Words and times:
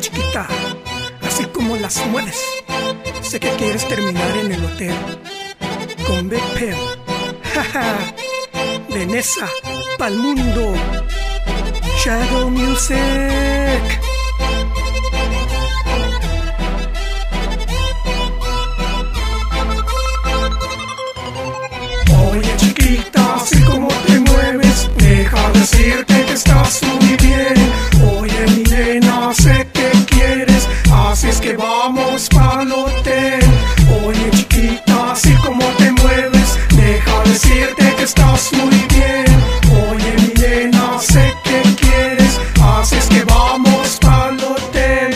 Chiquita, 0.00 0.46
así 1.22 1.44
como 1.46 1.76
las 1.76 2.04
mueves, 2.06 2.40
sé 3.22 3.40
que 3.40 3.50
quieres 3.56 3.86
terminar 3.88 4.36
en 4.36 4.52
el 4.52 4.64
hotel 4.64 4.94
con 6.06 6.28
Big 6.28 6.42
Pill. 6.54 6.76
Nessa 9.06 9.48
pa'l 9.98 10.16
mundo. 10.16 10.74
Shadow 12.02 12.50
Music. 12.50 14.05
Estás 38.06 38.52
muy 38.52 38.86
bien. 38.94 39.26
Oye 39.90 40.14
mi 40.20 40.32
nena, 40.40 40.98
sé 41.00 41.34
que 41.42 41.60
quieres, 41.74 42.40
así 42.62 42.94
es 42.94 43.06
que 43.06 43.24
vamos 43.24 43.98
pa'l 44.00 44.38
hotel. 44.38 45.14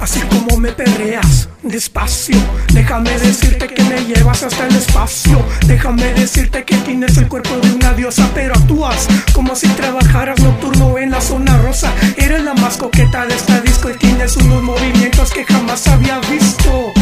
Así 0.00 0.20
como 0.22 0.56
me 0.56 0.72
perreas 0.72 1.48
despacio, 1.62 2.36
déjame 2.72 3.16
decirte 3.18 3.68
que 3.68 3.82
me 3.84 4.04
llevas 4.04 4.42
hasta 4.42 4.66
el 4.66 4.74
espacio. 4.74 5.38
Déjame 5.66 6.12
decirte 6.14 6.64
que 6.64 6.76
tienes 6.78 7.16
el 7.18 7.28
cuerpo 7.28 7.56
de 7.62 7.70
una 7.72 7.92
diosa, 7.92 8.28
pero 8.34 8.54
actúas 8.54 9.06
como 9.32 9.54
si 9.54 9.68
trabajaras 9.68 10.40
nocturno 10.40 10.98
en 10.98 11.12
la 11.12 11.20
zona 11.20 11.56
rosa. 11.58 11.92
Eres 12.16 12.42
la 12.42 12.54
más 12.54 12.76
coqueta 12.76 13.26
de 13.26 13.34
esta 13.34 13.60
disco 13.60 13.90
y 13.90 13.94
tienes 13.94 14.36
unos 14.36 14.62
movimientos 14.62 15.30
que 15.30 15.44
jamás 15.44 15.86
había 15.86 16.18
visto. 16.30 16.92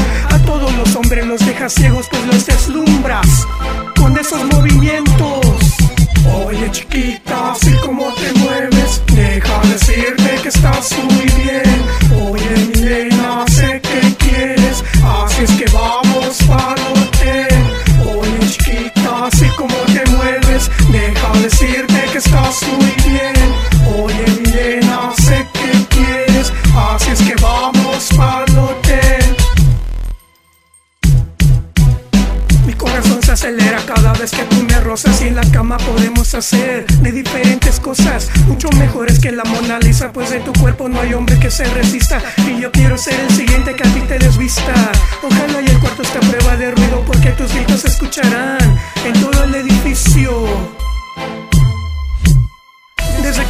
Todos 0.53 0.77
los 0.77 0.97
hombres 0.97 1.27
los 1.27 1.47
dejas 1.47 1.73
ciegos, 1.73 2.09
pues 2.11 2.27
los 2.27 2.45
deslumbras 2.45 3.49
con 3.97 4.19
esos 4.19 4.45
movimientos. 4.53 5.52
Corazón 32.93 33.23
se 33.23 33.33
acelera 33.33 33.79
cada 33.87 34.13
vez 34.13 34.33
que 34.33 34.45
tú 34.45 34.63
me 34.65 34.79
rozas 34.81 35.23
y 35.23 35.29
en 35.29 35.37
la 35.37 35.51
cama 35.51 35.79
podemos 35.79 36.35
hacer 36.35 36.85
de 36.87 37.11
diferentes 37.11 37.81
cosas 37.81 38.29
mucho 38.47 38.69
mejores 38.73 39.19
que 39.19 39.33
la 39.33 39.45
Mona 39.45 39.79
Lisa, 39.79 40.13
pues 40.13 40.29
de 40.29 40.41
tu 40.41 40.53
cuerpo 40.53 40.91
no 40.91 41.01
hay 41.01 41.15
hombre 41.15 41.39
que 41.39 41.51
se 41.51 41.65
resista 41.65 42.21
y 42.47 42.61
yo 42.61 42.71
quiero 42.71 42.99
ser 42.99 43.19
el 43.19 43.31
siguiente 43.31 43.75
que 43.75 43.89
a 43.89 43.95
ti 43.95 44.01
te 44.01 44.19
desvista. 44.19 44.75
Ojalá 45.23 45.63
y 45.63 45.67
el 45.69 45.81
cuarto 45.81 46.03
esté 46.03 46.19
a 46.19 46.21
prueba 46.21 46.57
de 46.57 46.71
ruido 46.71 47.03
porque 47.07 47.31
tus 47.31 47.55
gritos 47.55 47.81
se 47.81 47.89
escucharán 47.89 48.62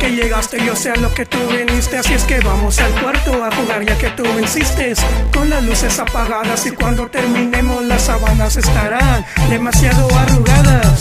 que 0.03 0.11
llegaste 0.11 0.59
yo 0.67 0.75
sé 0.75 0.91
a 0.91 0.97
lo 0.97 1.15
que 1.15 1.25
tú 1.25 1.39
viniste 1.49 1.97
Así 1.97 2.13
es 2.13 2.25
que 2.25 2.41
vamos 2.41 2.79
al 2.81 2.93
cuarto 3.01 3.45
a 3.45 3.55
jugar 3.55 3.85
ya 3.85 3.97
que 3.97 4.11
tú 4.11 4.25
insistes. 4.39 4.99
Con 5.33 5.49
las 5.49 5.63
luces 5.63 5.97
apagadas 5.99 6.67
y 6.67 6.73
cuando 6.73 7.07
terminemos 7.07 7.85
las 7.85 8.03
sábanas 8.03 8.57
estarán 8.57 9.25
demasiado 9.49 10.09
arrugadas. 10.17 10.99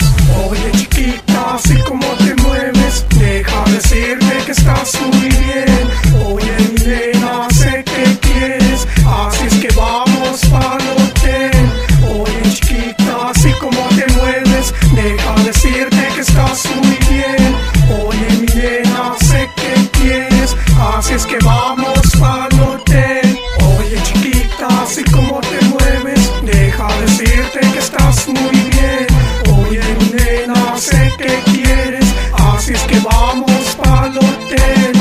Oye 0.47 0.71
chiquita, 0.73 1.55
así 1.55 1.75
como 1.87 2.05
te 2.17 2.35
mueves 2.43 3.05
Deja 3.17 3.63
decirte 3.71 4.37
que 4.45 4.51
estás 4.51 5.01
muy 5.01 5.29
bien. 5.29 5.83
Oye 6.27 6.55
mi 6.59 6.85
nena, 6.85 7.47
sé 7.51 7.83
que 7.83 8.19
quieres 8.19 8.87
Así 9.05 9.47
es 9.47 9.55
que 9.55 9.69
vamos 9.75 10.41
pa'l 10.51 10.81
hotel. 10.97 11.65
Oye 12.19 12.53
chiquita, 12.53 13.29
así 13.31 13.51
como 13.59 13.81
te 13.89 14.05
mueves 14.13 14.73
Deja 14.93 15.33
decirte 15.43 16.07
que 16.15 16.21
estás 16.21 16.67
muy 16.75 16.97
bien. 17.09 17.55
Oye 18.05 18.27
mi 18.39 18.47
nena, 18.55 18.90
Así 21.01 21.15
es 21.15 21.25
que 21.25 21.39
vamos 21.43 21.99
pa'l 22.19 22.61
hotel 22.61 23.39
Oye 23.75 23.99
chiquita, 24.03 24.67
así 24.83 25.03
como 25.05 25.41
te 25.41 25.59
mueves 25.65 26.31
Deja 26.43 26.87
decirte 27.01 27.59
que 27.59 27.79
estás 27.79 28.27
muy 28.27 28.51
bien. 28.69 29.07
Oye 29.51 29.81
nena, 30.13 30.77
sé 30.77 31.11
que 31.17 31.41
quieres 31.51 32.05
Así 32.53 32.73
es 32.73 32.81
que 32.83 32.99
vamos 32.99 33.75
pa'l 33.83 34.15
hotel 34.15 34.91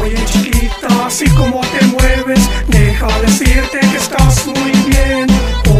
Oye 0.00 0.24
chiquita, 0.26 1.06
así 1.06 1.28
como 1.30 1.62
te 1.62 1.84
mueves 1.86 2.48
Deja 2.68 3.08
decirte 3.18 3.80
que 3.80 3.96
estás 3.96 4.46
muy 4.46 4.70
bien. 4.86 5.26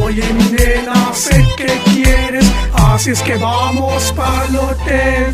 Oye 0.03 0.25
nena, 0.51 1.15
sé 1.15 1.47
que 1.57 1.81
quieres 1.95 2.45
Así 2.75 3.11
es 3.11 3.23
que 3.23 3.37
vamos 3.37 4.13
pa'l 4.17 4.57
hotel 4.57 5.33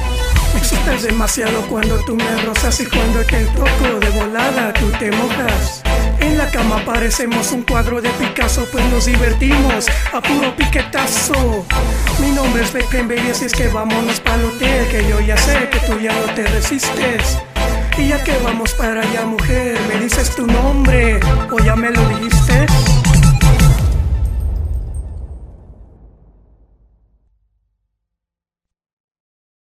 me 0.57 0.63
excitas 0.63 1.03
demasiado 1.03 1.61
cuando 1.69 1.99
tú 2.05 2.17
me 2.17 2.43
rozas 2.43 2.81
y 2.81 2.87
cuando 2.87 3.23
te 3.25 3.45
toco 3.47 4.01
de 4.01 4.11
volada 4.47 4.73
tú 4.73 4.91
te 4.99 5.11
mojas. 5.11 5.83
En 6.21 6.39
la 6.39 6.51
cama 6.51 6.83
parecemos 6.85 7.53
un 7.53 7.63
cuadro 7.63 8.01
de 8.01 8.11
Picasso, 8.11 8.67
pues 8.71 8.85
nos 8.87 9.07
divertimos 9.07 9.87
a 10.13 10.21
puro 10.21 10.55
piquetazo. 10.57 11.65
Mi 12.21 12.31
nombre 12.31 12.63
es 12.63 12.73
Baby, 12.73 13.31
así 13.31 13.45
es 13.45 13.53
que 13.53 13.69
vámonos 13.69 14.21
para 14.21 14.37
el 14.37 14.59
que 14.59 15.07
yo 15.09 15.21
ya 15.21 15.37
sé 15.37 15.69
que 15.71 15.79
tú 15.81 15.99
ya 16.01 16.13
no 16.13 16.33
te 16.35 16.47
resistes. 16.47 17.39
Y 17.99 18.09
ya 18.09 18.23
que 18.23 18.37
vamos 18.45 18.73
para 18.75 19.03
allá, 19.03 19.25
mujer, 19.25 19.79
me 19.89 20.01
dices 20.01 20.35
tu 20.35 20.47
nombre 20.47 21.19
o 21.51 21.59
ya 21.59 21.77
me 21.77 21.91
lo 21.91 22.09
dijiste. 22.09 22.67